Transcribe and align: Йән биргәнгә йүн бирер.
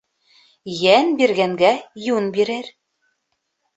Йән 0.75 1.11
биргәнгә 1.21 1.71
йүн 2.07 2.33
бирер. 2.39 2.73